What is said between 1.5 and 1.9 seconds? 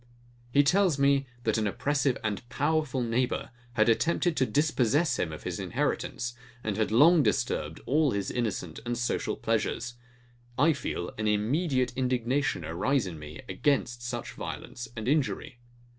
an